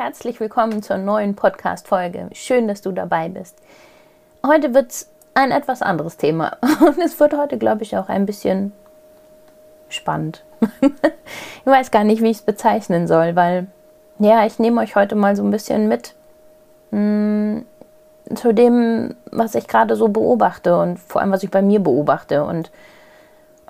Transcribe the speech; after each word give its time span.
Herzlich 0.00 0.40
willkommen 0.40 0.82
zur 0.82 0.96
neuen 0.96 1.34
Podcast-Folge. 1.34 2.30
Schön, 2.32 2.66
dass 2.66 2.80
du 2.80 2.90
dabei 2.90 3.28
bist. 3.28 3.58
Heute 4.46 4.72
wird 4.72 4.92
es 4.92 5.10
ein 5.34 5.50
etwas 5.50 5.82
anderes 5.82 6.16
Thema 6.16 6.56
und 6.80 6.96
es 6.96 7.20
wird 7.20 7.36
heute, 7.36 7.58
glaube 7.58 7.82
ich, 7.82 7.98
auch 7.98 8.08
ein 8.08 8.24
bisschen 8.24 8.72
spannend. 9.90 10.42
ich 10.80 11.66
weiß 11.66 11.90
gar 11.90 12.04
nicht, 12.04 12.22
wie 12.22 12.30
ich 12.30 12.38
es 12.38 12.42
bezeichnen 12.42 13.08
soll, 13.08 13.36
weil, 13.36 13.66
ja, 14.18 14.46
ich 14.46 14.58
nehme 14.58 14.80
euch 14.80 14.96
heute 14.96 15.16
mal 15.16 15.36
so 15.36 15.42
ein 15.44 15.50
bisschen 15.50 15.86
mit 15.86 16.14
mh, 16.92 16.96
hm, 16.98 17.66
zu 18.36 18.54
dem, 18.54 19.16
was 19.30 19.54
ich 19.54 19.68
gerade 19.68 19.96
so 19.96 20.08
beobachte 20.08 20.78
und 20.78 20.98
vor 20.98 21.20
allem, 21.20 21.30
was 21.30 21.42
ich 21.42 21.50
bei 21.50 21.60
mir 21.60 21.80
beobachte. 21.80 22.44
Und 22.44 22.70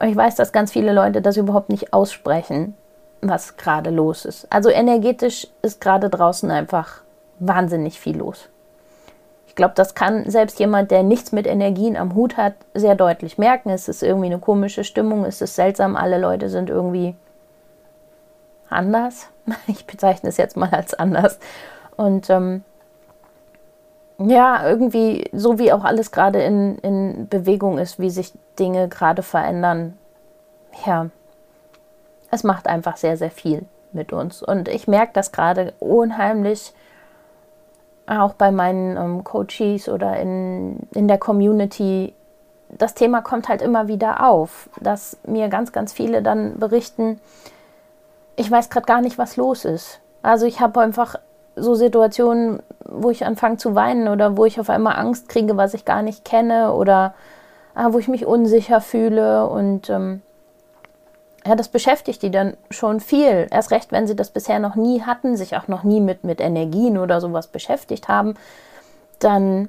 ich 0.00 0.14
weiß, 0.14 0.36
dass 0.36 0.52
ganz 0.52 0.70
viele 0.70 0.92
Leute 0.92 1.22
das 1.22 1.36
überhaupt 1.36 1.70
nicht 1.70 1.92
aussprechen 1.92 2.76
was 3.22 3.56
gerade 3.56 3.90
los 3.90 4.24
ist. 4.24 4.46
Also 4.50 4.70
energetisch 4.70 5.46
ist 5.62 5.80
gerade 5.80 6.08
draußen 6.08 6.50
einfach 6.50 7.02
wahnsinnig 7.38 7.98
viel 7.98 8.16
los. 8.16 8.48
Ich 9.46 9.56
glaube, 9.56 9.74
das 9.74 9.94
kann 9.94 10.30
selbst 10.30 10.58
jemand, 10.60 10.90
der 10.90 11.02
nichts 11.02 11.32
mit 11.32 11.46
Energien 11.46 11.96
am 11.96 12.14
Hut 12.14 12.36
hat, 12.36 12.54
sehr 12.72 12.94
deutlich 12.94 13.36
merken. 13.36 13.70
Es 13.70 13.88
ist 13.88 14.02
irgendwie 14.02 14.26
eine 14.26 14.38
komische 14.38 14.84
Stimmung, 14.84 15.24
es 15.24 15.40
ist 15.40 15.56
seltsam, 15.56 15.96
alle 15.96 16.18
Leute 16.18 16.48
sind 16.48 16.70
irgendwie 16.70 17.16
anders. 18.68 19.28
Ich 19.66 19.86
bezeichne 19.86 20.28
es 20.28 20.36
jetzt 20.36 20.56
mal 20.56 20.70
als 20.70 20.94
anders. 20.94 21.40
Und 21.96 22.30
ähm, 22.30 22.62
ja, 24.18 24.68
irgendwie, 24.68 25.28
so 25.32 25.58
wie 25.58 25.72
auch 25.72 25.82
alles 25.82 26.12
gerade 26.12 26.40
in, 26.42 26.78
in 26.78 27.28
Bewegung 27.28 27.78
ist, 27.78 27.98
wie 27.98 28.10
sich 28.10 28.32
Dinge 28.58 28.88
gerade 28.88 29.22
verändern, 29.24 29.98
ja, 30.86 31.08
es 32.30 32.44
macht 32.44 32.66
einfach 32.66 32.96
sehr, 32.96 33.16
sehr 33.16 33.30
viel 33.30 33.64
mit 33.92 34.12
uns. 34.12 34.42
Und 34.42 34.68
ich 34.68 34.86
merke 34.88 35.12
das 35.14 35.32
gerade 35.32 35.72
unheimlich 35.80 36.72
auch 38.06 38.34
bei 38.34 38.50
meinen 38.50 38.96
ähm, 38.96 39.24
Coaches 39.24 39.88
oder 39.88 40.18
in, 40.18 40.80
in 40.94 41.08
der 41.08 41.18
Community. 41.18 42.12
Das 42.68 42.94
Thema 42.94 43.20
kommt 43.20 43.48
halt 43.48 43.62
immer 43.62 43.88
wieder 43.88 44.28
auf, 44.28 44.68
dass 44.80 45.16
mir 45.24 45.48
ganz, 45.48 45.72
ganz 45.72 45.92
viele 45.92 46.22
dann 46.22 46.58
berichten, 46.58 47.20
ich 48.36 48.50
weiß 48.50 48.70
gerade 48.70 48.86
gar 48.86 49.00
nicht, 49.00 49.18
was 49.18 49.36
los 49.36 49.64
ist. 49.64 50.00
Also 50.22 50.46
ich 50.46 50.60
habe 50.60 50.80
einfach 50.80 51.16
so 51.56 51.74
Situationen, 51.74 52.62
wo 52.84 53.10
ich 53.10 53.24
anfange 53.24 53.58
zu 53.58 53.74
weinen 53.74 54.08
oder 54.08 54.36
wo 54.36 54.44
ich 54.44 54.58
auf 54.58 54.70
einmal 54.70 54.96
Angst 54.96 55.28
kriege, 55.28 55.56
was 55.56 55.74
ich 55.74 55.84
gar 55.84 56.02
nicht 56.02 56.24
kenne 56.24 56.72
oder 56.72 57.14
ah, 57.74 57.92
wo 57.92 57.98
ich 57.98 58.08
mich 58.08 58.26
unsicher 58.26 58.80
fühle 58.80 59.46
und 59.48 59.90
ähm, 59.90 60.22
ja, 61.46 61.54
das 61.54 61.68
beschäftigt 61.68 62.22
die 62.22 62.30
dann 62.30 62.56
schon 62.70 63.00
viel. 63.00 63.46
Erst 63.50 63.70
recht, 63.70 63.92
wenn 63.92 64.06
sie 64.06 64.16
das 64.16 64.30
bisher 64.30 64.58
noch 64.58 64.74
nie 64.74 65.02
hatten, 65.02 65.36
sich 65.36 65.56
auch 65.56 65.68
noch 65.68 65.84
nie 65.84 66.00
mit, 66.00 66.24
mit 66.24 66.40
Energien 66.40 66.98
oder 66.98 67.20
sowas 67.20 67.46
beschäftigt 67.46 68.08
haben, 68.08 68.34
dann 69.18 69.68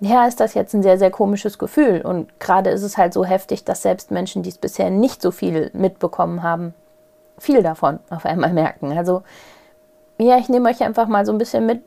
ja, 0.00 0.26
ist 0.26 0.40
das 0.40 0.54
jetzt 0.54 0.74
ein 0.74 0.82
sehr, 0.82 0.98
sehr 0.98 1.10
komisches 1.10 1.58
Gefühl. 1.58 2.00
Und 2.00 2.40
gerade 2.40 2.70
ist 2.70 2.82
es 2.82 2.96
halt 2.96 3.12
so 3.12 3.24
heftig, 3.24 3.64
dass 3.64 3.82
selbst 3.82 4.10
Menschen, 4.10 4.42
die 4.42 4.48
es 4.48 4.56
bisher 4.58 4.90
nicht 4.90 5.20
so 5.20 5.30
viel 5.30 5.70
mitbekommen 5.74 6.42
haben, 6.42 6.74
viel 7.38 7.62
davon 7.62 8.00
auf 8.08 8.24
einmal 8.24 8.52
merken. 8.52 8.96
Also, 8.96 9.22
ja, 10.18 10.38
ich 10.38 10.48
nehme 10.48 10.70
euch 10.70 10.82
einfach 10.82 11.06
mal 11.06 11.26
so 11.26 11.32
ein 11.32 11.38
bisschen 11.38 11.66
mit, 11.66 11.82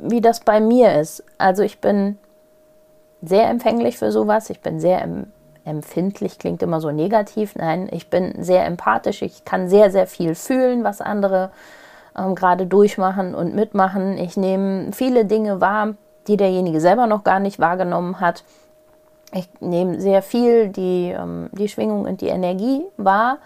wie 0.00 0.20
das 0.20 0.40
bei 0.40 0.60
mir 0.60 0.98
ist. 1.00 1.24
Also, 1.38 1.64
ich 1.64 1.80
bin 1.80 2.18
sehr 3.20 3.48
empfänglich 3.48 3.98
für 3.98 4.12
sowas. 4.12 4.48
Ich 4.50 4.60
bin 4.60 4.78
sehr 4.78 5.02
empfindlich 5.66 6.38
klingt 6.38 6.62
immer 6.62 6.80
so 6.80 6.90
negativ. 6.90 7.54
Nein, 7.56 7.88
ich 7.90 8.08
bin 8.08 8.42
sehr 8.42 8.64
empathisch. 8.64 9.22
Ich 9.22 9.44
kann 9.44 9.68
sehr, 9.68 9.90
sehr 9.90 10.06
viel 10.06 10.34
fühlen, 10.34 10.84
was 10.84 11.00
andere 11.00 11.50
ähm, 12.16 12.34
gerade 12.34 12.66
durchmachen 12.66 13.34
und 13.34 13.54
mitmachen. 13.54 14.16
Ich 14.18 14.36
nehme 14.36 14.92
viele 14.92 15.24
Dinge 15.24 15.60
wahr, 15.60 15.94
die 16.28 16.36
derjenige 16.36 16.80
selber 16.80 17.06
noch 17.06 17.24
gar 17.24 17.40
nicht 17.40 17.58
wahrgenommen 17.58 18.20
hat. 18.20 18.44
Ich 19.32 19.48
nehme 19.60 20.00
sehr 20.00 20.22
viel 20.22 20.68
die, 20.68 21.14
ähm, 21.16 21.50
die 21.52 21.68
Schwingung 21.68 22.04
und 22.04 22.20
die 22.20 22.28
Energie 22.28 22.84
wahr. 22.96 23.38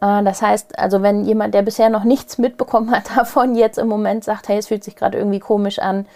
Äh, 0.00 0.22
das 0.24 0.42
heißt, 0.42 0.78
also 0.78 1.02
wenn 1.02 1.24
jemand, 1.24 1.54
der 1.54 1.62
bisher 1.62 1.88
noch 1.88 2.04
nichts 2.04 2.38
mitbekommen 2.38 2.90
hat 2.90 3.04
davon, 3.16 3.54
jetzt 3.54 3.78
im 3.78 3.88
Moment 3.88 4.24
sagt, 4.24 4.48
hey, 4.48 4.58
es 4.58 4.66
fühlt 4.66 4.84
sich 4.84 4.96
gerade 4.96 5.18
irgendwie 5.18 5.40
komisch 5.40 5.78
an, 5.78 6.06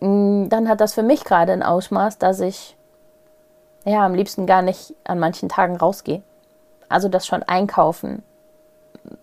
mm, 0.00 0.48
dann 0.48 0.68
hat 0.68 0.80
das 0.80 0.94
für 0.94 1.02
mich 1.02 1.24
gerade 1.24 1.52
ein 1.52 1.62
Ausmaß, 1.62 2.18
dass 2.18 2.40
ich 2.40 2.76
ja, 3.84 4.04
am 4.04 4.14
liebsten 4.14 4.46
gar 4.46 4.62
nicht 4.62 4.94
an 5.04 5.18
manchen 5.18 5.48
Tagen 5.48 5.76
rausgehe. 5.76 6.22
Also 6.88 7.08
dass 7.08 7.26
schon 7.26 7.42
einkaufen 7.42 8.22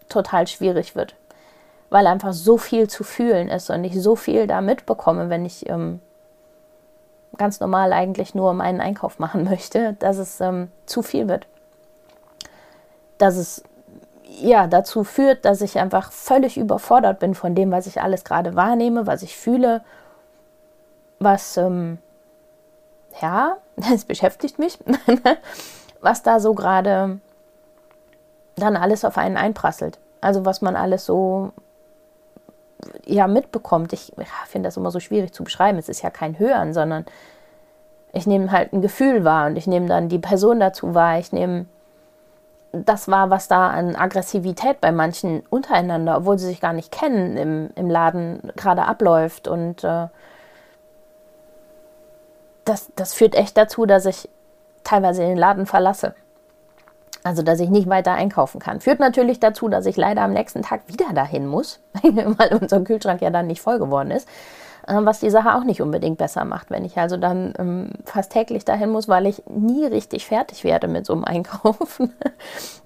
total 0.09 0.47
schwierig 0.47 0.95
wird, 0.95 1.15
weil 1.89 2.07
einfach 2.07 2.33
so 2.33 2.57
viel 2.57 2.89
zu 2.89 3.03
fühlen 3.03 3.49
ist 3.49 3.69
und 3.69 3.83
ich 3.83 4.01
so 4.01 4.15
viel 4.15 4.47
da 4.47 4.61
mitbekomme, 4.61 5.29
wenn 5.29 5.45
ich 5.45 5.69
ähm, 5.69 5.99
ganz 7.37 7.59
normal 7.59 7.93
eigentlich 7.93 8.33
nur 8.33 8.53
meinen 8.53 8.81
Einkauf 8.81 9.19
machen 9.19 9.43
möchte, 9.43 9.93
dass 9.99 10.17
es 10.17 10.41
ähm, 10.41 10.69
zu 10.85 11.01
viel 11.01 11.27
wird. 11.27 11.47
Dass 13.17 13.35
es 13.35 13.63
ja 14.39 14.67
dazu 14.67 15.03
führt, 15.03 15.45
dass 15.45 15.61
ich 15.61 15.79
einfach 15.79 16.11
völlig 16.11 16.57
überfordert 16.57 17.19
bin 17.19 17.33
von 17.33 17.55
dem, 17.55 17.71
was 17.71 17.87
ich 17.87 18.01
alles 18.01 18.23
gerade 18.23 18.55
wahrnehme, 18.55 19.07
was 19.07 19.23
ich 19.23 19.35
fühle, 19.35 19.83
was 21.19 21.57
ähm, 21.57 21.97
ja, 23.21 23.57
es 23.93 24.05
beschäftigt 24.05 24.59
mich, 24.59 24.77
was 26.01 26.23
da 26.23 26.39
so 26.39 26.53
gerade 26.53 27.19
dann 28.55 28.75
alles 28.75 29.05
auf 29.05 29.17
einen 29.17 29.37
einprasselt. 29.37 29.99
Also 30.19 30.45
was 30.45 30.61
man 30.61 30.75
alles 30.75 31.05
so 31.05 31.51
ja 33.05 33.27
mitbekommt. 33.27 33.93
Ich 33.93 34.13
ja, 34.17 34.25
finde 34.47 34.67
das 34.67 34.77
immer 34.77 34.91
so 34.91 34.99
schwierig 34.99 35.33
zu 35.33 35.43
beschreiben. 35.43 35.77
Es 35.77 35.89
ist 35.89 36.01
ja 36.01 36.09
kein 36.09 36.39
Hören, 36.39 36.73
sondern 36.73 37.05
ich 38.13 38.27
nehme 38.27 38.51
halt 38.51 38.73
ein 38.73 38.81
Gefühl 38.81 39.23
wahr 39.23 39.47
und 39.47 39.57
ich 39.57 39.67
nehme 39.67 39.87
dann 39.87 40.09
die 40.09 40.19
Person 40.19 40.59
dazu 40.59 40.93
wahr. 40.93 41.19
Ich 41.19 41.31
nehme 41.31 41.65
das 42.71 43.07
wahr, 43.07 43.29
was 43.29 43.47
da 43.47 43.69
an 43.69 43.95
Aggressivität 43.95 44.81
bei 44.81 44.91
manchen 44.91 45.43
untereinander, 45.49 46.17
obwohl 46.17 46.37
sie 46.37 46.47
sich 46.47 46.61
gar 46.61 46.73
nicht 46.73 46.91
kennen, 46.91 47.37
im, 47.37 47.69
im 47.75 47.89
Laden 47.89 48.51
gerade 48.55 48.83
abläuft. 48.83 49.47
Und 49.47 49.83
äh, 49.83 50.07
das, 52.67 52.91
das 52.95 53.13
führt 53.13 53.35
echt 53.35 53.57
dazu, 53.57 53.85
dass 53.85 54.05
ich 54.05 54.29
teilweise 54.83 55.21
den 55.21 55.37
Laden 55.37 55.65
verlasse. 55.65 56.15
Also, 57.23 57.41
dass 57.41 57.59
ich 57.59 57.69
nicht 57.69 57.89
weiter 57.89 58.13
einkaufen 58.13 58.59
kann. 58.59 58.79
Führt 58.79 58.99
natürlich 58.99 59.39
dazu, 59.39 59.67
dass 59.67 59.85
ich 59.85 59.97
leider 59.97 60.21
am 60.21 60.31
nächsten 60.31 60.61
Tag 60.61 60.81
wieder 60.87 61.11
dahin 61.13 61.45
muss, 61.45 61.79
weil 62.03 62.53
unser 62.53 62.81
Kühlschrank 62.81 63.21
ja 63.21 63.29
dann 63.29 63.47
nicht 63.47 63.61
voll 63.61 63.79
geworden 63.79 64.11
ist. 64.11 64.27
Äh, 64.87 64.99
was 65.01 65.19
die 65.19 65.29
Sache 65.29 65.55
auch 65.55 65.63
nicht 65.63 65.81
unbedingt 65.81 66.17
besser 66.17 66.45
macht, 66.45 66.71
wenn 66.71 66.85
ich 66.85 66.97
also 66.97 67.17
dann 67.17 67.53
ähm, 67.59 67.89
fast 68.05 68.31
täglich 68.31 68.63
dahin 68.63 68.89
muss, 68.89 69.09
weil 69.09 69.27
ich 69.27 69.43
nie 69.47 69.85
richtig 69.85 70.25
fertig 70.25 70.63
werde 70.63 70.87
mit 70.87 71.05
so 71.05 71.13
einem 71.13 71.23
Einkaufen. 71.25 72.13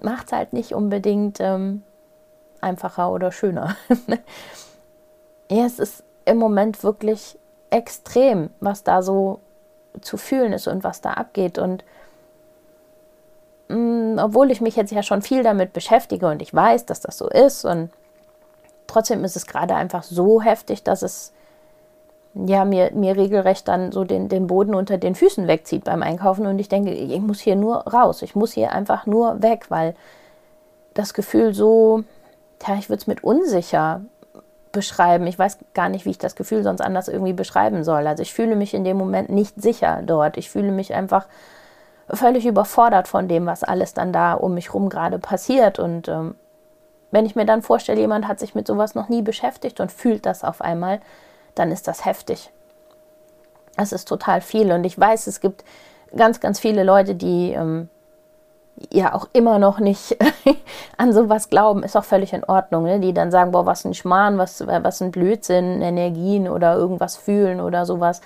macht 0.01 0.27
es 0.27 0.33
halt 0.33 0.53
nicht 0.53 0.73
unbedingt 0.73 1.39
ähm, 1.39 1.83
einfacher 2.61 3.11
oder 3.11 3.31
schöner. 3.31 3.75
ja, 5.51 5.65
es 5.65 5.77
ist 5.77 6.03
im 6.25 6.37
Moment 6.37 6.83
wirklich 6.83 7.37
extrem, 7.69 8.49
was 8.59 8.83
da 8.83 9.01
so 9.01 9.39
zu 9.99 10.17
fühlen 10.17 10.53
ist 10.53 10.67
und 10.67 10.83
was 10.83 11.01
da 11.01 11.11
abgeht. 11.11 11.57
Und 11.57 11.83
mh, 13.67 13.75
mm, 13.75 14.19
obwohl 14.19 14.51
ich 14.51 14.61
mich 14.61 14.75
jetzt 14.75 14.91
ja 14.91 15.03
schon 15.03 15.21
viel 15.21 15.43
damit 15.43 15.73
beschäftige 15.73 16.27
und 16.27 16.41
ich 16.41 16.53
weiß, 16.53 16.85
dass 16.85 17.01
das 17.01 17.17
so 17.17 17.27
ist, 17.27 17.65
und 17.65 17.89
trotzdem 18.87 19.23
ist 19.23 19.35
es 19.35 19.47
gerade 19.47 19.75
einfach 19.75 20.03
so 20.03 20.41
heftig, 20.41 20.83
dass 20.83 21.01
es 21.01 21.33
ja, 22.33 22.63
mir, 22.65 22.91
mir 22.93 23.17
regelrecht 23.17 23.67
dann 23.67 23.91
so 23.91 24.03
den, 24.03 24.29
den 24.29 24.47
Boden 24.47 24.73
unter 24.73 24.97
den 24.97 25.15
Füßen 25.15 25.47
wegzieht 25.47 25.83
beim 25.83 26.01
Einkaufen 26.01 26.45
und 26.45 26.59
ich 26.59 26.69
denke, 26.69 26.91
ich 26.91 27.19
muss 27.19 27.41
hier 27.41 27.55
nur 27.55 27.87
raus, 27.87 28.21
ich 28.21 28.35
muss 28.35 28.53
hier 28.53 28.71
einfach 28.71 29.05
nur 29.05 29.41
weg, 29.41 29.65
weil 29.69 29.95
das 30.93 31.13
Gefühl 31.13 31.53
so, 31.53 32.03
ja, 32.65 32.75
ich 32.75 32.89
würde 32.89 33.01
es 33.01 33.07
mit 33.07 33.23
unsicher 33.23 34.01
beschreiben. 34.71 35.27
Ich 35.27 35.37
weiß 35.37 35.59
gar 35.73 35.89
nicht, 35.89 36.05
wie 36.05 36.11
ich 36.11 36.17
das 36.17 36.35
Gefühl 36.35 36.63
sonst 36.63 36.81
anders 36.81 37.07
irgendwie 37.07 37.33
beschreiben 37.33 37.83
soll. 37.83 38.07
Also 38.07 38.23
ich 38.23 38.33
fühle 38.33 38.55
mich 38.55 38.73
in 38.73 38.83
dem 38.83 38.97
Moment 38.97 39.29
nicht 39.29 39.61
sicher 39.61 40.01
dort. 40.03 40.37
Ich 40.37 40.49
fühle 40.49 40.71
mich 40.71 40.93
einfach 40.93 41.27
völlig 42.09 42.45
überfordert 42.45 43.07
von 43.07 43.27
dem, 43.27 43.45
was 43.45 43.63
alles 43.63 43.93
dann 43.93 44.13
da 44.13 44.33
um 44.33 44.53
mich 44.53 44.73
rum 44.73 44.89
gerade 44.89 45.19
passiert. 45.19 45.79
Und 45.79 46.07
ähm, 46.07 46.35
wenn 47.11 47.25
ich 47.25 47.35
mir 47.35 47.45
dann 47.45 47.61
vorstelle, 47.61 47.99
jemand 47.99 48.27
hat 48.27 48.39
sich 48.39 48.55
mit 48.55 48.67
sowas 48.67 48.95
noch 48.95 49.09
nie 49.09 49.21
beschäftigt 49.21 49.79
und 49.79 49.91
fühlt 49.91 50.25
das 50.25 50.43
auf 50.43 50.61
einmal, 50.61 51.01
dann 51.55 51.71
ist 51.71 51.87
das 51.87 52.05
heftig. 52.05 52.51
Das 53.77 53.91
ist 53.91 54.07
total 54.07 54.41
viel. 54.41 54.71
Und 54.71 54.83
ich 54.83 54.99
weiß, 54.99 55.27
es 55.27 55.39
gibt 55.39 55.63
ganz, 56.15 56.39
ganz 56.39 56.59
viele 56.59 56.83
Leute, 56.83 57.15
die 57.15 57.51
ähm, 57.51 57.89
ja 58.91 59.13
auch 59.13 59.27
immer 59.33 59.59
noch 59.59 59.79
nicht 59.79 60.17
an 60.97 61.13
sowas 61.13 61.49
glauben, 61.49 61.83
ist 61.83 61.95
auch 61.95 62.03
völlig 62.03 62.33
in 62.33 62.43
Ordnung. 62.43 62.83
Ne? 62.83 62.99
Die 62.99 63.13
dann 63.13 63.31
sagen, 63.31 63.51
boah, 63.51 63.65
was 63.65 63.85
ein 63.85 63.93
Schmarrn, 63.93 64.37
was, 64.37 64.65
was 64.65 65.01
ein 65.01 65.11
Blödsinn, 65.11 65.81
Energien 65.81 66.47
oder 66.47 66.75
irgendwas 66.75 67.17
fühlen 67.17 67.61
oder 67.61 67.85
sowas. 67.85 68.21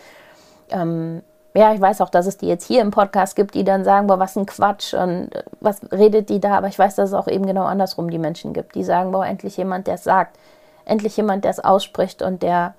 Ähm, 0.69 1.21
ja, 1.55 1.73
ich 1.73 1.79
weiß 1.79 2.01
auch, 2.01 2.09
dass 2.09 2.25
es 2.25 2.37
die 2.37 2.47
jetzt 2.47 2.65
hier 2.65 2.81
im 2.81 2.91
Podcast 2.91 3.35
gibt, 3.35 3.55
die 3.55 3.63
dann 3.63 3.85
sagen, 3.85 4.07
boah, 4.07 4.19
was 4.19 4.35
ein 4.35 4.45
Quatsch 4.45 4.93
und 4.93 5.29
was 5.61 5.79
redet 5.91 6.29
die 6.29 6.41
da? 6.41 6.57
Aber 6.57 6.67
ich 6.67 6.77
weiß, 6.77 6.95
dass 6.95 7.09
es 7.09 7.15
auch 7.15 7.29
eben 7.29 7.45
genau 7.45 7.63
andersrum 7.63 8.09
die 8.11 8.19
Menschen 8.19 8.51
gibt, 8.51 8.75
die 8.75 8.83
sagen, 8.83 9.11
boah, 9.11 9.25
endlich 9.25 9.55
jemand, 9.55 9.87
der 9.87 9.95
es 9.95 10.03
sagt, 10.03 10.37
endlich 10.83 11.15
jemand, 11.15 11.45
der 11.45 11.51
es 11.51 11.59
ausspricht 11.59 12.21
und 12.21 12.43
der, 12.43 12.73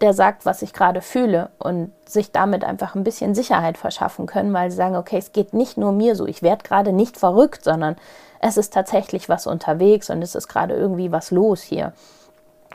der 0.00 0.12
sagt, 0.12 0.44
was 0.44 0.62
ich 0.62 0.72
gerade 0.72 1.00
fühle 1.00 1.50
und 1.58 1.92
sich 2.06 2.32
damit 2.32 2.64
einfach 2.64 2.94
ein 2.94 3.04
bisschen 3.04 3.34
Sicherheit 3.34 3.78
verschaffen 3.78 4.26
können, 4.26 4.52
weil 4.52 4.70
sie 4.70 4.76
sagen, 4.76 4.96
okay, 4.96 5.18
es 5.18 5.32
geht 5.32 5.54
nicht 5.54 5.78
nur 5.78 5.92
mir 5.92 6.16
so, 6.16 6.26
ich 6.26 6.42
werde 6.42 6.64
gerade 6.64 6.92
nicht 6.92 7.16
verrückt, 7.16 7.64
sondern 7.64 7.96
es 8.40 8.56
ist 8.56 8.72
tatsächlich 8.72 9.28
was 9.28 9.46
unterwegs 9.46 10.10
und 10.10 10.22
es 10.22 10.34
ist 10.34 10.48
gerade 10.48 10.74
irgendwie 10.74 11.12
was 11.12 11.30
los 11.30 11.62
hier. 11.62 11.92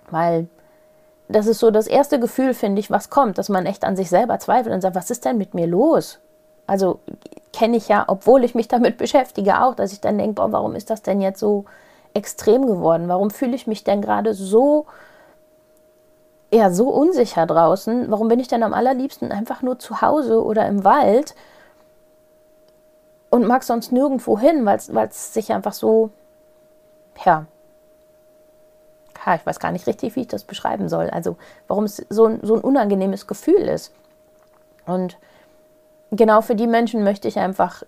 Weil 0.09 0.47
das 1.29 1.47
ist 1.47 1.59
so 1.59 1.71
das 1.71 1.88
erste 1.88 2.19
Gefühl, 2.19 2.53
finde 2.53 2.79
ich, 2.79 2.91
was 2.91 3.09
kommt, 3.09 3.38
dass 3.38 3.50
man 3.50 3.65
echt 3.65 3.83
an 3.83 3.95
sich 3.95 4.09
selber 4.09 4.39
zweifelt 4.39 4.73
und 4.73 4.81
sagt, 4.81 4.95
was 4.95 5.12
ist 5.12 5.25
denn 5.25 5.38
mit 5.38 5.53
mir 5.53 5.68
los? 5.68 6.19
Also 6.68 7.00
kenne 7.53 7.77
ich 7.77 7.88
ja, 7.88 8.03
obwohl 8.07 8.44
ich 8.44 8.56
mich 8.56 8.68
damit 8.68 8.97
beschäftige, 8.97 9.62
auch, 9.62 9.75
dass 9.75 9.94
ich 9.94 10.01
dann 10.01 10.18
denke, 10.18 10.33
boah, 10.33 10.51
warum 10.51 10.75
ist 10.75 10.89
das 10.89 11.01
denn 11.01 11.21
jetzt 11.21 11.39
so 11.39 11.65
extrem 12.13 12.65
geworden? 12.65 13.07
Warum 13.07 13.29
fühle 13.29 13.56
ich 13.56 13.68
mich 13.68 13.83
denn 13.83 14.01
gerade 14.01 14.33
so, 14.33 14.88
ja, 16.53 16.71
so 16.71 16.89
unsicher 16.89 17.45
draußen? 17.45 18.12
Warum 18.12 18.27
bin 18.27 18.39
ich 18.39 18.48
denn 18.48 18.63
am 18.63 18.74
allerliebsten 18.74 19.31
einfach 19.31 19.62
nur 19.62 19.80
zu 19.80 20.01
Hause 20.01 20.44
oder 20.44 20.68
im 20.68 20.83
Wald 20.83 21.33
und 23.30 23.48
mag 23.48 23.63
sonst 23.63 23.92
nirgendwo 23.92 24.38
hin, 24.38 24.65
weil 24.65 25.07
es 25.07 25.33
sich 25.33 25.53
einfach 25.53 25.74
so, 25.74 26.09
ja, 27.25 27.45
ja, 29.25 29.36
ich 29.36 29.45
weiß 29.45 29.59
gar 29.59 29.71
nicht 29.71 29.88
richtig, 29.88 30.15
wie 30.15 30.21
ich 30.21 30.27
das 30.27 30.44
beschreiben 30.44 30.89
soll. 30.89 31.09
Also 31.09 31.38
warum 31.68 31.86
es 31.86 32.06
so 32.09 32.25
ein, 32.25 32.39
so 32.42 32.56
ein 32.56 32.62
unangenehmes 32.62 33.27
Gefühl 33.27 33.62
ist. 33.62 33.94
Und 34.86 35.18
genau 36.12 36.42
für 36.42 36.56
die 36.56 36.68
Menschen 36.68 37.04
möchte 37.04 37.27
ich 37.27 37.38
einfach 37.38 37.83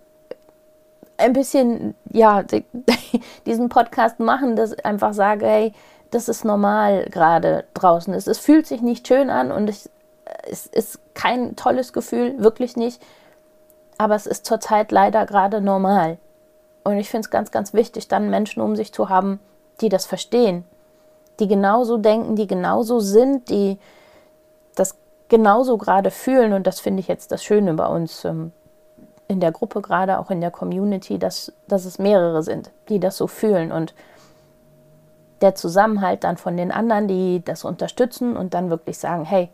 ein 1.16 1.32
bisschen, 1.32 1.94
ja, 2.10 2.44
diesen 3.46 3.68
Podcast 3.68 4.20
machen, 4.20 4.56
dass 4.56 4.72
ich 4.72 4.86
einfach 4.86 5.12
sage, 5.12 5.46
hey, 5.46 5.72
das 6.14 6.28
ist 6.28 6.44
normal 6.44 7.06
gerade 7.10 7.64
draußen. 7.74 8.14
Es, 8.14 8.26
es 8.26 8.38
fühlt 8.38 8.66
sich 8.66 8.80
nicht 8.80 9.06
schön 9.06 9.30
an 9.30 9.52
und 9.52 9.68
ich, 9.68 9.88
es 10.48 10.66
ist 10.66 11.00
kein 11.14 11.56
tolles 11.56 11.92
Gefühl, 11.92 12.42
wirklich 12.42 12.76
nicht. 12.76 13.02
Aber 13.98 14.14
es 14.14 14.26
ist 14.26 14.46
zurzeit 14.46 14.90
leider 14.92 15.26
gerade 15.26 15.60
normal. 15.60 16.18
Und 16.82 16.96
ich 16.98 17.08
finde 17.08 17.26
es 17.26 17.30
ganz, 17.30 17.50
ganz 17.50 17.72
wichtig, 17.74 18.08
dann 18.08 18.30
Menschen 18.30 18.60
um 18.60 18.76
sich 18.76 18.92
zu 18.92 19.08
haben, 19.08 19.40
die 19.80 19.88
das 19.88 20.06
verstehen 20.06 20.64
die 21.40 21.48
genauso 21.48 21.96
denken, 21.98 22.36
die 22.36 22.46
genauso 22.46 23.00
sind, 23.00 23.48
die 23.50 23.78
das 24.74 24.96
genauso 25.28 25.78
gerade 25.78 26.10
fühlen. 26.10 26.52
Und 26.52 26.66
das 26.66 26.80
finde 26.80 27.00
ich 27.00 27.08
jetzt 27.08 27.32
das 27.32 27.42
Schöne 27.42 27.74
bei 27.74 27.86
uns 27.86 28.24
ähm, 28.24 28.52
in 29.26 29.40
der 29.40 29.52
Gruppe, 29.52 29.80
gerade 29.80 30.18
auch 30.18 30.30
in 30.30 30.40
der 30.40 30.50
Community, 30.50 31.18
dass, 31.18 31.52
dass 31.66 31.84
es 31.84 31.98
mehrere 31.98 32.42
sind, 32.42 32.70
die 32.88 33.00
das 33.00 33.16
so 33.16 33.26
fühlen. 33.26 33.72
Und 33.72 33.94
der 35.40 35.54
Zusammenhalt 35.54 36.24
dann 36.24 36.36
von 36.36 36.56
den 36.56 36.72
anderen, 36.72 37.08
die 37.08 37.42
das 37.44 37.64
unterstützen 37.64 38.36
und 38.36 38.54
dann 38.54 38.70
wirklich 38.70 38.98
sagen, 38.98 39.24
hey, 39.24 39.50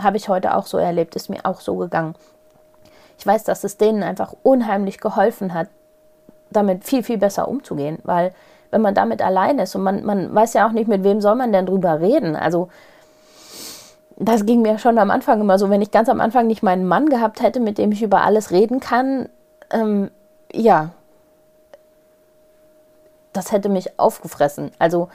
habe 0.00 0.16
ich 0.16 0.28
heute 0.28 0.54
auch 0.54 0.66
so 0.66 0.78
erlebt, 0.78 1.16
ist 1.16 1.28
mir 1.28 1.40
auch 1.44 1.60
so 1.60 1.76
gegangen. 1.76 2.14
Ich 3.18 3.26
weiß, 3.26 3.44
dass 3.44 3.64
es 3.64 3.76
denen 3.76 4.02
einfach 4.02 4.34
unheimlich 4.42 4.98
geholfen 4.98 5.54
hat, 5.54 5.68
damit 6.50 6.84
viel, 6.84 7.02
viel 7.02 7.18
besser 7.18 7.48
umzugehen, 7.48 7.98
weil 8.04 8.32
wenn 8.70 8.82
man 8.82 8.94
damit 8.94 9.22
allein 9.22 9.58
ist 9.58 9.74
und 9.74 9.82
man, 9.82 10.04
man 10.04 10.34
weiß 10.34 10.54
ja 10.54 10.66
auch 10.66 10.72
nicht, 10.72 10.88
mit 10.88 11.02
wem 11.02 11.20
soll 11.20 11.34
man 11.34 11.52
denn 11.52 11.66
drüber 11.66 12.00
reden. 12.00 12.36
Also 12.36 12.68
das 14.18 14.46
ging 14.46 14.62
mir 14.62 14.78
schon 14.78 14.98
am 14.98 15.10
Anfang 15.10 15.40
immer 15.40 15.58
so, 15.58 15.70
wenn 15.70 15.82
ich 15.82 15.90
ganz 15.90 16.08
am 16.08 16.20
Anfang 16.20 16.46
nicht 16.46 16.62
meinen 16.62 16.86
Mann 16.86 17.08
gehabt 17.08 17.42
hätte, 17.42 17.60
mit 17.60 17.78
dem 17.78 17.92
ich 17.92 18.02
über 18.02 18.22
alles 18.22 18.50
reden 18.50 18.80
kann, 18.80 19.28
ähm, 19.70 20.10
ja, 20.52 20.90
das 23.36 23.52
hätte 23.52 23.68
mich 23.68 23.98
aufgefressen. 23.98 24.70
Also 24.78 25.08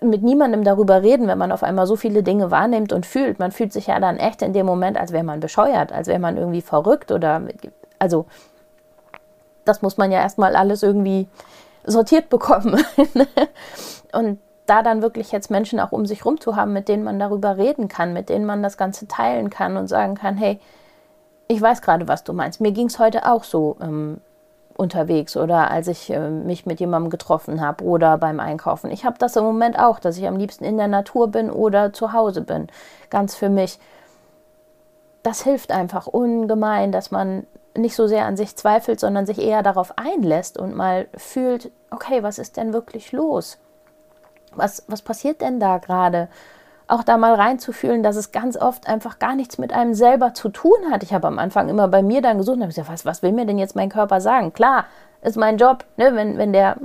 mit 0.00 0.22
niemandem 0.22 0.64
darüber 0.64 1.02
reden, 1.02 1.26
wenn 1.26 1.38
man 1.38 1.52
auf 1.52 1.62
einmal 1.62 1.86
so 1.86 1.96
viele 1.96 2.22
Dinge 2.22 2.50
wahrnimmt 2.50 2.92
und 2.92 3.04
fühlt. 3.04 3.38
Man 3.38 3.50
fühlt 3.52 3.72
sich 3.72 3.88
ja 3.88 3.98
dann 3.98 4.16
echt 4.16 4.42
in 4.42 4.52
dem 4.52 4.66
Moment, 4.66 4.96
als 4.96 5.12
wäre 5.12 5.24
man 5.24 5.40
bescheuert, 5.40 5.92
als 5.92 6.06
wäre 6.06 6.20
man 6.20 6.36
irgendwie 6.36 6.62
verrückt 6.62 7.10
oder 7.10 7.42
also 7.98 8.26
das 9.64 9.82
muss 9.82 9.96
man 9.96 10.12
ja 10.12 10.20
erstmal 10.20 10.54
alles 10.54 10.82
irgendwie 10.82 11.26
sortiert 11.84 12.28
bekommen. 12.28 12.84
und 14.12 14.38
da 14.66 14.82
dann 14.82 15.02
wirklich 15.02 15.32
jetzt 15.32 15.50
Menschen 15.50 15.80
auch 15.80 15.92
um 15.92 16.06
sich 16.06 16.24
rum 16.24 16.40
zu 16.40 16.56
haben, 16.56 16.72
mit 16.72 16.88
denen 16.88 17.04
man 17.04 17.18
darüber 17.18 17.56
reden 17.56 17.88
kann, 17.88 18.12
mit 18.12 18.28
denen 18.28 18.44
man 18.44 18.62
das 18.62 18.76
Ganze 18.76 19.06
teilen 19.06 19.50
kann 19.50 19.76
und 19.76 19.86
sagen 19.88 20.14
kann, 20.14 20.36
hey, 20.36 20.60
ich 21.48 21.60
weiß 21.60 21.82
gerade, 21.82 22.08
was 22.08 22.24
du 22.24 22.32
meinst. 22.32 22.60
Mir 22.60 22.72
ging 22.72 22.88
es 22.88 22.98
heute 22.98 23.30
auch 23.30 23.44
so 23.44 23.76
ähm, 23.80 24.20
unterwegs 24.78 25.36
oder 25.36 25.70
als 25.70 25.88
ich 25.88 26.10
äh, 26.10 26.28
mich 26.30 26.66
mit 26.66 26.80
jemandem 26.80 27.10
getroffen 27.10 27.60
habe 27.60 27.84
oder 27.84 28.18
beim 28.18 28.40
Einkaufen. 28.40 28.90
Ich 28.90 29.04
habe 29.04 29.18
das 29.18 29.36
im 29.36 29.44
Moment 29.44 29.78
auch, 29.78 29.98
dass 29.98 30.18
ich 30.18 30.26
am 30.26 30.36
liebsten 30.36 30.64
in 30.64 30.76
der 30.76 30.88
Natur 30.88 31.28
bin 31.28 31.50
oder 31.50 31.92
zu 31.92 32.12
Hause 32.12 32.42
bin. 32.42 32.68
Ganz 33.10 33.34
für 33.34 33.48
mich. 33.48 33.78
Das 35.22 35.42
hilft 35.42 35.72
einfach 35.72 36.06
ungemein, 36.06 36.92
dass 36.92 37.10
man 37.10 37.46
nicht 37.76 37.96
so 37.96 38.06
sehr 38.06 38.26
an 38.26 38.36
sich 38.36 38.56
zweifelt, 38.56 39.00
sondern 39.00 39.26
sich 39.26 39.40
eher 39.40 39.62
darauf 39.62 39.98
einlässt 39.98 40.58
und 40.58 40.74
mal 40.74 41.08
fühlt, 41.16 41.70
okay, 41.90 42.22
was 42.22 42.38
ist 42.38 42.56
denn 42.56 42.72
wirklich 42.72 43.12
los? 43.12 43.58
Was, 44.54 44.84
was 44.88 45.02
passiert 45.02 45.40
denn 45.40 45.60
da 45.60 45.78
gerade? 45.78 46.28
Auch 46.88 47.02
da 47.02 47.16
mal 47.16 47.34
reinzufühlen, 47.34 48.02
dass 48.02 48.16
es 48.16 48.30
ganz 48.30 48.56
oft 48.56 48.88
einfach 48.88 49.18
gar 49.18 49.34
nichts 49.34 49.58
mit 49.58 49.72
einem 49.72 49.94
selber 49.94 50.34
zu 50.34 50.48
tun 50.48 50.90
hat. 50.90 51.02
Ich 51.02 51.12
habe 51.12 51.26
am 51.26 51.38
Anfang 51.38 51.68
immer 51.68 51.88
bei 51.88 52.02
mir 52.02 52.22
dann 52.22 52.38
gesucht 52.38 52.56
und 52.56 52.62
habe 52.62 52.70
gesagt, 52.70 52.88
was, 52.88 53.04
was 53.04 53.22
will 53.22 53.32
mir 53.32 53.44
denn 53.44 53.58
jetzt 53.58 53.74
mein 53.74 53.88
Körper 53.88 54.20
sagen? 54.20 54.52
Klar, 54.52 54.84
ist 55.22 55.36
mein 55.36 55.56
Job, 55.56 55.84
ne? 55.96 56.14
wenn, 56.14 56.38
wenn 56.38 56.52
der 56.52 56.76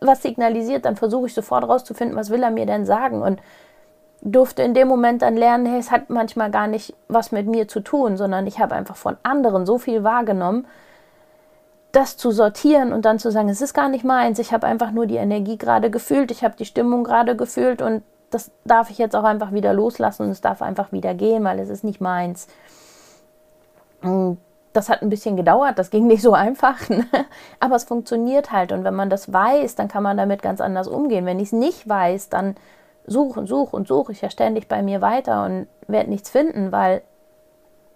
was 0.00 0.22
signalisiert, 0.22 0.84
dann 0.84 0.96
versuche 0.96 1.26
ich 1.26 1.34
sofort 1.34 1.68
rauszufinden, 1.68 2.16
was 2.16 2.30
will 2.30 2.42
er 2.42 2.50
mir 2.50 2.66
denn 2.66 2.84
sagen. 2.84 3.22
Und 3.22 3.40
durfte 4.20 4.62
in 4.62 4.74
dem 4.74 4.88
Moment 4.88 5.22
dann 5.22 5.36
lernen, 5.36 5.66
hey, 5.66 5.78
es 5.78 5.90
hat 5.90 6.10
manchmal 6.10 6.50
gar 6.50 6.66
nicht 6.66 6.94
was 7.08 7.32
mit 7.32 7.46
mir 7.46 7.68
zu 7.68 7.80
tun, 7.80 8.16
sondern 8.16 8.46
ich 8.46 8.58
habe 8.58 8.74
einfach 8.74 8.96
von 8.96 9.16
anderen 9.22 9.64
so 9.64 9.78
viel 9.78 10.02
wahrgenommen, 10.02 10.66
das 11.92 12.16
zu 12.16 12.30
sortieren 12.30 12.92
und 12.92 13.04
dann 13.04 13.18
zu 13.18 13.30
sagen, 13.30 13.48
es 13.48 13.60
ist 13.60 13.74
gar 13.74 13.88
nicht 13.88 14.04
meins, 14.04 14.38
ich 14.38 14.52
habe 14.52 14.66
einfach 14.66 14.90
nur 14.90 15.06
die 15.06 15.16
Energie 15.16 15.56
gerade 15.56 15.90
gefühlt, 15.90 16.30
ich 16.30 16.44
habe 16.44 16.56
die 16.56 16.64
Stimmung 16.64 17.04
gerade 17.04 17.36
gefühlt 17.36 17.80
und 17.80 18.02
das 18.30 18.50
darf 18.64 18.90
ich 18.90 18.98
jetzt 18.98 19.16
auch 19.16 19.24
einfach 19.24 19.52
wieder 19.52 19.72
loslassen 19.72 20.24
und 20.24 20.30
es 20.30 20.40
darf 20.40 20.62
einfach 20.62 20.92
wieder 20.92 21.14
gehen, 21.14 21.44
weil 21.44 21.58
es 21.58 21.68
ist 21.68 21.84
nicht 21.84 22.00
meins. 22.00 22.46
Das 24.72 24.88
hat 24.88 25.02
ein 25.02 25.08
bisschen 25.08 25.36
gedauert, 25.36 25.78
das 25.78 25.90
ging 25.90 26.06
nicht 26.06 26.22
so 26.22 26.34
einfach, 26.34 26.88
ne? 26.88 27.06
aber 27.58 27.76
es 27.76 27.84
funktioniert 27.84 28.52
halt 28.52 28.72
und 28.72 28.84
wenn 28.84 28.94
man 28.94 29.10
das 29.10 29.32
weiß, 29.32 29.74
dann 29.74 29.88
kann 29.88 30.02
man 30.02 30.16
damit 30.16 30.42
ganz 30.42 30.60
anders 30.60 30.88
umgehen. 30.88 31.26
Wenn 31.26 31.40
ich 31.40 31.48
es 31.48 31.52
nicht 31.52 31.88
weiß, 31.88 32.28
dann 32.28 32.54
suche 33.06 33.40
und 33.40 33.46
suche 33.46 33.74
und 33.74 33.88
suche 33.88 34.12
ich 34.12 34.20
ja 34.20 34.30
ständig 34.30 34.68
bei 34.68 34.82
mir 34.82 35.00
weiter 35.00 35.44
und 35.44 35.66
werde 35.86 36.10
nichts 36.10 36.30
finden, 36.30 36.70
weil 36.72 37.02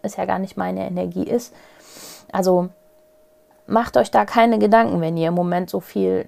es 0.00 0.16
ja 0.16 0.24
gar 0.24 0.38
nicht 0.38 0.56
meine 0.56 0.86
Energie 0.86 1.24
ist. 1.24 1.54
Also 2.32 2.70
macht 3.66 3.96
euch 3.96 4.10
da 4.10 4.24
keine 4.24 4.58
Gedanken, 4.58 5.00
wenn 5.00 5.16
ihr 5.16 5.28
im 5.28 5.34
Moment 5.34 5.70
so 5.70 5.80
viel 5.80 6.26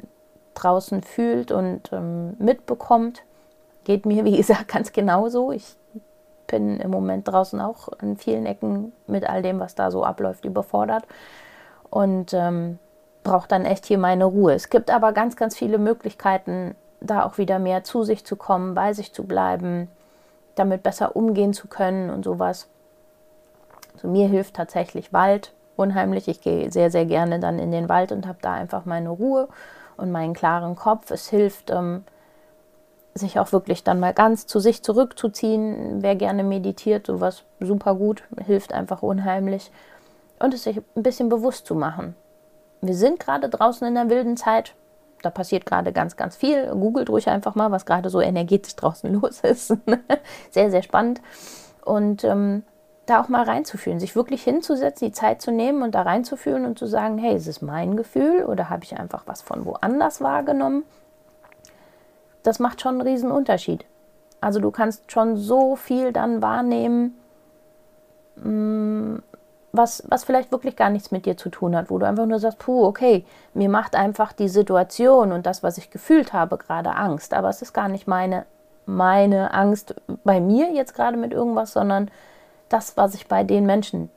draußen 0.55 1.03
fühlt 1.03 1.51
und 1.51 1.93
ähm, 1.93 2.37
mitbekommt. 2.39 3.23
Geht 3.85 4.07
mir, 4.07 4.25
wie 4.25 4.37
gesagt, 4.37 4.69
ganz 4.69 4.93
genauso. 4.93 5.53
Ich 5.53 5.77
bin 6.47 6.79
im 6.81 6.91
Moment 6.91 7.29
draußen 7.29 7.61
auch 7.61 7.89
an 7.99 8.17
vielen 8.17 8.47
Ecken 8.47 8.93
mit 9.07 9.29
all 9.29 9.43
dem, 9.43 9.61
was 9.61 9.75
da 9.75 9.91
so 9.91 10.05
abläuft, 10.05 10.45
überfordert 10.45 11.05
und 11.91 12.35
ähm, 12.35 12.79
brauche 13.23 13.49
dann 13.49 13.65
echt 13.65 13.87
hier 13.87 13.99
meine 13.99 14.25
Ruhe. 14.25 14.53
Es 14.53 14.69
gibt 14.69 14.91
aber 14.91 15.13
ganz, 15.13 15.37
ganz 15.37 15.57
viele 15.57 15.79
Möglichkeiten, 15.79 16.75
da 17.01 17.25
auch 17.25 17.39
wieder 17.39 17.59
mehr 17.59 17.85
zu 17.85 18.05
sich 18.05 18.25
zu 18.25 18.37
kommen, 18.37 18.75
bei 18.75 18.93
sich 18.93 19.13
zu 19.13 19.25
bleiben, 19.25 19.89
damit 20.55 20.83
besser 20.83 21.17
umgehen 21.17 21.53
zu 21.53 21.69
können 21.69 22.11
und 22.11 22.25
sowas. 22.25 22.69
Also 23.95 24.09
mir 24.09 24.29
hilft 24.29 24.55
tatsächlich 24.55 25.13
Wald 25.13 25.53
unheimlich. 25.77 26.29
Ich 26.29 26.41
gehe 26.41 26.71
sehr, 26.71 26.91
sehr 26.91 27.07
gerne 27.07 27.41
dann 27.41 27.59
in 27.59 27.73
den 27.73 27.89
Wald 27.89 28.13
und 28.13 28.27
habe 28.27 28.39
da 28.41 28.53
einfach 28.53 28.85
meine 28.85 29.11
Ruhe 29.11 29.49
und 29.97 30.13
meinen 30.13 30.35
klaren 30.35 30.77
Kopf. 30.77 31.11
Es 31.11 31.29
hilft, 31.29 31.71
ähm, 31.71 32.05
sich 33.15 33.39
auch 33.39 33.53
wirklich 33.53 33.85
dann 33.85 34.01
mal 34.01 34.13
ganz 34.13 34.47
zu 34.47 34.59
sich 34.61 34.83
zurückzuziehen. 34.83 36.03
Wer 36.03 36.17
gerne 36.17 36.43
meditiert, 36.43 37.07
sowas 37.07 37.45
super 37.61 37.95
gut, 37.95 38.25
hilft 38.45 38.73
einfach 38.73 39.03
unheimlich. 39.03 39.71
Und 40.41 40.53
es 40.53 40.65
sich 40.65 40.79
ein 40.79 41.03
bisschen 41.03 41.29
bewusst 41.29 41.67
zu 41.67 41.75
machen. 41.75 42.17
Wir 42.81 42.95
sind 42.95 43.21
gerade 43.21 43.49
draußen 43.49 43.87
in 43.87 43.95
der 43.95 44.11
wilden 44.11 44.37
Zeit, 44.37 44.75
da 45.23 45.31
passiert 45.31 45.65
gerade 45.65 45.93
ganz, 45.93 46.17
ganz 46.17 46.37
viel. 46.37 46.67
Googelt 46.69 47.09
ruhig 47.09 47.29
einfach 47.29 47.55
mal, 47.55 47.71
was 47.71 47.87
gerade 47.87 48.11
so 48.11 48.21
energetisch 48.21 48.77
draußen 48.77 49.13
los 49.21 49.41
ist. 49.41 49.75
sehr, 50.51 50.71
sehr 50.71 50.83
spannend. 50.83 51.23
Und 51.85 52.25
ähm, 52.25 52.63
da 53.07 53.23
auch 53.23 53.29
mal 53.29 53.45
reinzufühlen, 53.45 54.01
sich 54.01 54.17
wirklich 54.17 54.43
hinzusetzen, 54.43 55.09
die 55.09 55.13
Zeit 55.13 55.43
zu 55.43 55.51
nehmen 55.51 55.83
und 55.83 55.95
da 55.95 56.03
reinzufühlen 56.03 56.65
und 56.65 56.79
zu 56.79 56.87
sagen, 56.87 57.19
hey, 57.19 57.37
ist 57.37 57.47
es 57.47 57.63
mein 57.63 57.97
Gefühl 57.97 58.45
oder 58.45 58.71
habe 58.71 58.85
ich 58.85 58.99
einfach 58.99 59.25
was 59.27 59.43
von 59.43 59.65
woanders 59.67 60.21
wahrgenommen? 60.21 60.85
Das 62.45 62.61
macht 62.61 62.81
schon 62.81 63.01
einen 63.01 63.09
riesen 63.09 63.33
Unterschied. 63.33 63.85
Also 64.41 64.61
du 64.61 64.71
kannst 64.71 65.11
schon 65.11 65.37
so 65.37 65.75
viel 65.75 66.13
dann 66.13 66.43
wahrnehmen, 66.43 67.19
mm, 68.37 69.17
was, 69.73 70.05
was 70.09 70.23
vielleicht 70.23 70.53
wirklich 70.53 70.77
gar 70.77 70.91
nichts 70.91 71.11
mit 71.11 71.27
dir 71.27 71.37
zu 71.37 71.49
tun 71.49 71.75
hat, 71.75 71.91
wo 71.91 71.99
du 71.99 72.07
einfach 72.07 72.27
nur 72.27 72.39
sagst, 72.39 72.61
puh, 72.61 72.85
okay, 72.85 73.25
mir 73.55 73.69
macht 73.69 73.97
einfach 73.97 74.33
die 74.33 74.49
Situation 74.49 75.33
und 75.33 75.47
das, 75.47 75.65
was 75.65 75.79
ich 75.79 75.91
gefühlt 75.91 76.33
habe, 76.33 76.59
gerade 76.59 76.95
Angst. 76.95 77.35
Aber 77.35 77.49
es 77.49 77.61
ist 77.61 77.73
gar 77.73 77.89
nicht 77.89 78.07
meine, 78.07 78.47
meine 78.87 79.53
Angst 79.53 79.97
bei 80.23 80.41
mir 80.41 80.71
jetzt 80.73 80.95
gerade 80.95 81.17
mit 81.17 81.33
irgendwas, 81.33 81.73
sondern 81.73 82.09
das, 82.69 82.97
was 82.97 83.15
ich 83.15 83.27
bei 83.27 83.43
den 83.43 83.67
Menschen 83.67 84.11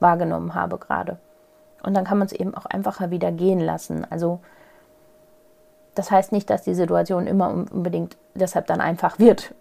wahrgenommen 0.00 0.54
habe 0.54 0.78
gerade. 0.78 1.18
Und 1.82 1.94
dann 1.94 2.04
kann 2.04 2.18
man 2.18 2.26
es 2.26 2.32
eben 2.32 2.54
auch 2.54 2.66
einfacher 2.66 3.10
wieder 3.10 3.30
gehen 3.30 3.60
lassen. 3.60 4.06
Also 4.10 4.40
das 5.94 6.10
heißt 6.10 6.32
nicht, 6.32 6.50
dass 6.50 6.62
die 6.62 6.74
Situation 6.74 7.26
immer 7.26 7.50
unbedingt 7.50 8.16
deshalb 8.34 8.66
dann 8.66 8.80
einfach 8.80 9.18
wird. 9.18 9.54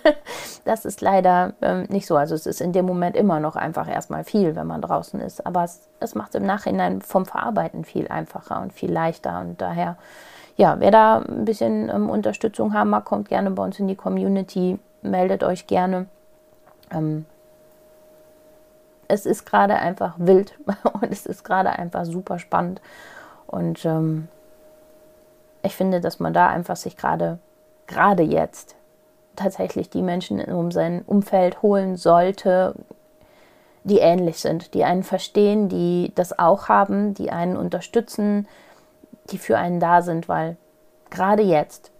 das 0.64 0.84
ist 0.84 1.00
leider 1.00 1.52
ähm, 1.60 1.84
nicht 1.88 2.06
so. 2.06 2.16
Also 2.16 2.34
es 2.34 2.46
ist 2.46 2.60
in 2.60 2.72
dem 2.72 2.86
Moment 2.86 3.14
immer 3.14 3.40
noch 3.40 3.56
einfach 3.56 3.88
erstmal 3.88 4.24
viel, 4.24 4.56
wenn 4.56 4.66
man 4.66 4.80
draußen 4.80 5.20
ist. 5.20 5.46
Aber 5.46 5.64
es, 5.64 5.88
es 6.00 6.14
macht 6.14 6.34
im 6.34 6.46
Nachhinein 6.46 7.02
vom 7.02 7.26
Verarbeiten 7.26 7.84
viel 7.84 8.08
einfacher 8.08 8.60
und 8.62 8.72
viel 8.72 8.90
leichter. 8.90 9.40
Und 9.40 9.60
daher, 9.60 9.96
ja, 10.56 10.80
wer 10.80 10.90
da 10.90 11.18
ein 11.18 11.44
bisschen 11.44 11.90
ähm, 11.90 12.08
Unterstützung 12.08 12.72
haben 12.72 12.90
mag, 12.90 13.04
kommt 13.04 13.28
gerne 13.28 13.50
bei 13.50 13.62
uns 13.62 13.78
in 13.78 13.86
die 13.86 13.96
Community, 13.96 14.78
meldet 15.02 15.44
euch 15.44 15.66
gerne. 15.66 16.06
Ähm, 16.90 17.26
es 19.08 19.26
ist 19.26 19.44
gerade 19.44 19.76
einfach 19.76 20.14
wild 20.16 20.58
und 20.94 21.12
es 21.12 21.26
ist 21.26 21.44
gerade 21.44 21.70
einfach 21.70 22.06
super 22.06 22.38
spannend. 22.38 22.80
Und 23.46 23.84
ähm, 23.84 24.28
ich 25.66 25.76
finde, 25.76 26.00
dass 26.00 26.20
man 26.20 26.32
da 26.32 26.48
einfach 26.48 26.76
sich 26.76 26.96
gerade, 26.96 27.38
gerade 27.86 28.22
jetzt, 28.22 28.76
tatsächlich 29.36 29.90
die 29.90 30.02
Menschen 30.02 30.40
um 30.40 30.70
sein 30.70 31.02
Umfeld 31.06 31.62
holen 31.62 31.96
sollte, 31.96 32.74
die 33.84 33.98
ähnlich 33.98 34.40
sind, 34.40 34.74
die 34.74 34.84
einen 34.84 35.04
verstehen, 35.04 35.68
die 35.68 36.10
das 36.14 36.38
auch 36.38 36.68
haben, 36.68 37.14
die 37.14 37.30
einen 37.30 37.56
unterstützen, 37.56 38.48
die 39.30 39.38
für 39.38 39.58
einen 39.58 39.78
da 39.78 40.02
sind, 40.02 40.28
weil 40.28 40.56
gerade 41.10 41.42
jetzt 41.42 41.92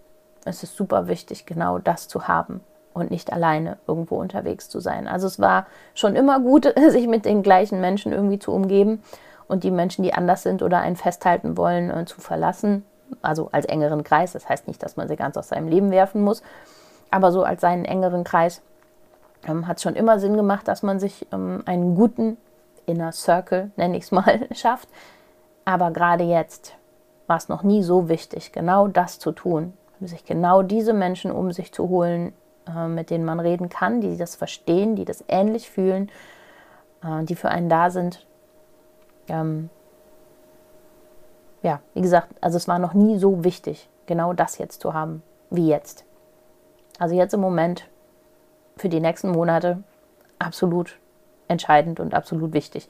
ist 0.44 0.62
es 0.62 0.74
super 0.74 1.06
wichtig, 1.06 1.46
genau 1.46 1.78
das 1.78 2.08
zu 2.08 2.26
haben 2.26 2.60
und 2.92 3.10
nicht 3.10 3.32
alleine 3.32 3.78
irgendwo 3.86 4.16
unterwegs 4.16 4.68
zu 4.68 4.80
sein. 4.80 5.06
Also 5.06 5.26
es 5.26 5.38
war 5.38 5.66
schon 5.94 6.16
immer 6.16 6.40
gut, 6.40 6.72
sich 6.88 7.06
mit 7.06 7.24
den 7.24 7.42
gleichen 7.42 7.80
Menschen 7.80 8.12
irgendwie 8.12 8.38
zu 8.38 8.52
umgeben 8.52 9.02
und 9.46 9.62
die 9.62 9.70
Menschen, 9.70 10.02
die 10.02 10.14
anders 10.14 10.42
sind 10.42 10.62
oder 10.62 10.80
einen 10.80 10.96
festhalten 10.96 11.56
wollen, 11.56 11.90
äh, 11.90 12.04
zu 12.04 12.20
verlassen 12.20 12.84
also 13.22 13.48
als 13.52 13.66
engeren 13.66 14.04
Kreis. 14.04 14.32
Das 14.32 14.48
heißt 14.48 14.68
nicht, 14.68 14.82
dass 14.82 14.96
man 14.96 15.08
sie 15.08 15.16
ganz 15.16 15.36
aus 15.36 15.48
seinem 15.48 15.68
Leben 15.68 15.90
werfen 15.90 16.22
muss, 16.22 16.42
aber 17.10 17.32
so 17.32 17.44
als 17.44 17.60
seinen 17.60 17.84
engeren 17.84 18.24
Kreis 18.24 18.62
ähm, 19.46 19.66
hat 19.66 19.76
es 19.76 19.82
schon 19.82 19.94
immer 19.94 20.18
Sinn 20.18 20.36
gemacht, 20.36 20.68
dass 20.68 20.82
man 20.82 20.98
sich 20.98 21.26
ähm, 21.32 21.62
einen 21.66 21.94
guten 21.94 22.36
Inner 22.86 23.12
Circle, 23.12 23.70
nenne 23.76 23.96
ich 23.96 24.04
es 24.04 24.12
mal, 24.12 24.46
schafft. 24.52 24.88
Aber 25.64 25.90
gerade 25.90 26.24
jetzt 26.24 26.74
war 27.26 27.36
es 27.36 27.48
noch 27.48 27.62
nie 27.62 27.82
so 27.82 28.08
wichtig, 28.08 28.52
genau 28.52 28.86
das 28.86 29.18
zu 29.18 29.32
tun, 29.32 29.72
sich 30.00 30.24
genau 30.24 30.62
diese 30.62 30.92
Menschen 30.92 31.32
um 31.32 31.52
sich 31.52 31.72
zu 31.72 31.88
holen, 31.88 32.32
äh, 32.68 32.86
mit 32.86 33.10
denen 33.10 33.24
man 33.24 33.40
reden 33.40 33.68
kann, 33.68 34.00
die 34.00 34.16
das 34.16 34.36
verstehen, 34.36 34.94
die 34.96 35.04
das 35.04 35.24
ähnlich 35.28 35.70
fühlen, 35.70 36.10
äh, 37.02 37.24
die 37.24 37.34
für 37.34 37.48
einen 37.48 37.68
da 37.68 37.90
sind. 37.90 38.26
Ähm, 39.28 39.70
ja, 41.66 41.80
wie 41.94 42.00
gesagt, 42.00 42.28
also 42.40 42.56
es 42.58 42.68
war 42.68 42.78
noch 42.78 42.94
nie 42.94 43.18
so 43.18 43.42
wichtig, 43.42 43.88
genau 44.06 44.32
das 44.32 44.58
jetzt 44.58 44.80
zu 44.80 44.94
haben, 44.94 45.24
wie 45.50 45.66
jetzt. 45.66 46.04
Also 47.00 47.16
jetzt 47.16 47.34
im 47.34 47.40
Moment, 47.40 47.88
für 48.76 48.88
die 48.88 49.00
nächsten 49.00 49.32
Monate, 49.32 49.82
absolut 50.38 50.96
entscheidend 51.48 52.00
und 52.00 52.14
absolut 52.14 52.52
wichtig. 52.52 52.88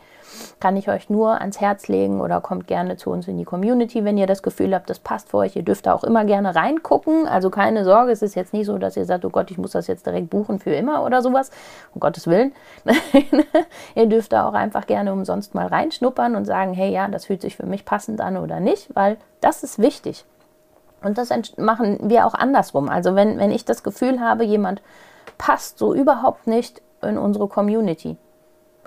Kann 0.61 0.77
ich 0.77 0.89
euch 0.89 1.11
nur 1.11 1.41
ans 1.41 1.61
Herz 1.61 1.89
legen 1.89 2.21
oder 2.21 2.41
kommt 2.41 2.67
gerne 2.67 2.97
zu 2.97 3.11
uns 3.11 3.29
in 3.29 3.39
die 3.39 3.45
Community, 3.45 4.05
wenn 4.05 4.19
ihr 4.19 4.27
das 4.27 4.43
Gefühl 4.43 4.75
habt, 4.75 4.89
das 4.91 4.99
passt 4.99 5.31
für 5.31 5.39
euch. 5.39 5.57
Ihr 5.57 5.63
dürft 5.63 5.87
da 5.87 5.95
auch 5.95 6.05
immer 6.05 6.25
gerne 6.25 6.55
reingucken. 6.55 7.27
Also 7.27 7.51
keine 7.51 7.85
Sorge, 7.85 8.13
es 8.13 8.23
ist 8.23 8.35
jetzt 8.35 8.53
nicht 8.53 8.67
so, 8.67 8.79
dass 8.79 8.97
ihr 8.97 9.05
sagt, 9.05 9.25
oh 9.25 9.31
Gott, 9.31 9.51
ich 9.51 9.59
muss 9.59 9.73
das 9.73 9.87
jetzt 9.87 10.07
direkt 10.07 10.31
buchen 10.31 10.59
für 10.59 10.73
immer 10.73 11.05
oder 11.05 11.23
sowas. 11.23 11.51
Um 11.95 12.01
Gottes 12.01 12.27
Willen. 12.27 12.53
ihr 13.95 14.07
dürft 14.07 14.33
da 14.33 14.49
auch 14.49 14.55
einfach 14.55 14.87
gerne 14.87 15.13
umsonst 15.13 15.55
mal 15.55 15.67
reinschnuppern 15.67 16.37
und 16.37 16.45
sagen, 16.45 16.73
hey 16.73 16.91
ja, 16.91 17.09
das 17.09 17.27
fühlt 17.27 17.43
sich 17.43 17.57
für 17.57 17.67
mich 17.67 17.85
passend 17.85 18.21
an 18.21 18.37
oder 18.37 18.61
nicht, 18.61 18.95
weil 18.95 19.17
das 19.41 19.63
ist 19.63 19.79
wichtig. 19.79 20.25
Und 21.03 21.19
das 21.19 21.31
machen 21.57 21.99
wir 22.03 22.27
auch 22.27 22.35
andersrum. 22.35 22.89
Also 22.89 23.15
wenn, 23.15 23.39
wenn 23.39 23.51
ich 23.51 23.65
das 23.65 23.83
Gefühl 23.83 24.21
habe, 24.21 24.45
jemand 24.45 24.83
passt 25.39 25.79
so 25.79 25.95
überhaupt 25.95 26.47
nicht 26.47 26.83
in 27.03 27.19
unsere 27.19 27.49
Community, 27.49 28.17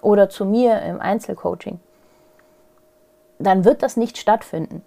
oder 0.02 0.30
zu 0.30 0.46
mir 0.46 0.82
im 0.82 1.00
Einzelcoaching, 1.00 1.80
dann 3.40 3.66
wird 3.66 3.84
das 3.84 3.98
nicht 3.98 4.18
stattfinden, 4.18 4.84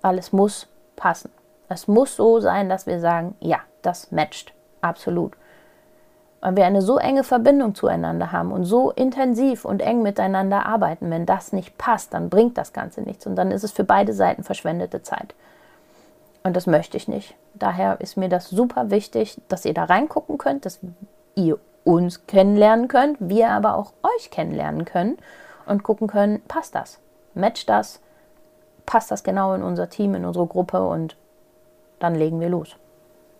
weil 0.00 0.18
es 0.18 0.32
muss 0.32 0.68
passen. 0.96 1.30
Es 1.68 1.88
muss 1.88 2.16
so 2.16 2.40
sein, 2.40 2.68
dass 2.68 2.86
wir 2.86 3.00
sagen, 3.00 3.34
ja, 3.40 3.58
das 3.82 4.12
matcht, 4.12 4.52
absolut. 4.80 5.34
Weil 6.40 6.56
wir 6.56 6.66
eine 6.66 6.82
so 6.82 6.98
enge 6.98 7.24
Verbindung 7.24 7.74
zueinander 7.74 8.30
haben 8.30 8.52
und 8.52 8.64
so 8.64 8.90
intensiv 8.92 9.64
und 9.64 9.82
eng 9.82 10.02
miteinander 10.02 10.64
arbeiten, 10.66 11.10
wenn 11.10 11.26
das 11.26 11.52
nicht 11.52 11.76
passt, 11.76 12.14
dann 12.14 12.30
bringt 12.30 12.56
das 12.56 12.72
Ganze 12.72 13.02
nichts 13.02 13.26
und 13.26 13.36
dann 13.36 13.50
ist 13.50 13.64
es 13.64 13.72
für 13.72 13.84
beide 13.84 14.12
Seiten 14.12 14.44
verschwendete 14.44 15.02
Zeit. 15.02 15.34
Und 16.44 16.54
das 16.54 16.68
möchte 16.68 16.96
ich 16.96 17.08
nicht. 17.08 17.34
Daher 17.54 18.00
ist 18.00 18.16
mir 18.16 18.28
das 18.28 18.48
super 18.48 18.90
wichtig, 18.90 19.40
dass 19.48 19.64
ihr 19.64 19.74
da 19.74 19.84
reingucken 19.84 20.38
könnt, 20.38 20.64
dass 20.64 20.78
ihr 21.34 21.58
uns 21.86 22.26
kennenlernen 22.26 22.88
könnt, 22.88 23.16
wir 23.20 23.50
aber 23.50 23.76
auch 23.76 23.92
euch 24.02 24.30
kennenlernen 24.30 24.84
können 24.84 25.16
und 25.66 25.84
gucken 25.84 26.08
können, 26.08 26.42
passt 26.48 26.74
das? 26.74 26.98
Matcht 27.34 27.68
das? 27.68 28.00
Passt 28.86 29.10
das 29.10 29.22
genau 29.22 29.54
in 29.54 29.62
unser 29.62 29.88
Team, 29.88 30.14
in 30.14 30.24
unsere 30.24 30.46
Gruppe 30.46 30.84
und 30.86 31.16
dann 32.00 32.16
legen 32.16 32.40
wir 32.40 32.48
los. 32.48 32.76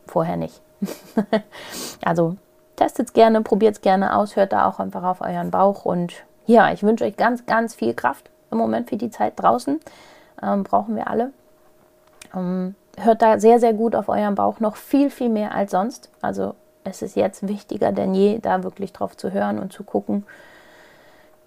Vorher 0.07 0.37
nicht. 0.37 0.63
also 2.05 2.37
testet 2.77 3.09
es 3.09 3.13
gerne, 3.13 3.41
probiert 3.43 3.75
es 3.75 3.81
gerne 3.81 4.17
aus, 4.17 4.37
hört 4.37 4.53
da 4.53 4.69
auch 4.69 4.79
einfach 4.79 5.03
auf 5.03 5.21
euren 5.23 5.51
Bauch 5.51 5.85
und 5.85 6.15
ja, 6.47 6.73
ich 6.73 6.85
wünsche 6.85 7.05
euch 7.05 7.17
ganz, 7.17 7.47
ganz 7.47 7.75
viel 7.75 7.95
Kraft 7.95 8.31
im 8.53 8.59
Moment 8.59 8.91
für 8.91 8.97
die 8.97 9.11
Zeit 9.11 9.33
draußen. 9.37 9.81
Ähm, 10.41 10.63
brauchen 10.63 10.95
wir 10.95 11.09
alle. 11.09 11.33
Ähm, 12.33 12.77
hört 12.97 13.23
da 13.23 13.41
sehr, 13.41 13.59
sehr 13.59 13.73
gut 13.73 13.97
auf 13.97 14.09
euren 14.09 14.37
Bauch, 14.37 14.61
noch 14.61 14.77
viel, 14.77 15.11
viel 15.11 15.31
mehr 15.31 15.53
als 15.53 15.73
sonst. 15.73 16.11
Also 16.21 16.55
es 16.87 17.03
ist 17.03 17.17
jetzt 17.17 17.49
wichtiger 17.49 17.93
denn 17.93 18.15
je, 18.15 18.39
da 18.39 18.63
wirklich 18.63 18.93
drauf 18.93 19.17
zu 19.17 19.33
hören 19.33 19.59
und 19.59 19.73
zu 19.73 19.85
gucken, 19.85 20.25